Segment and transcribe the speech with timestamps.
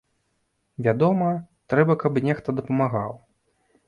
[0.85, 1.27] Вядома,
[1.73, 3.13] трэба каб нехта дапамагаў.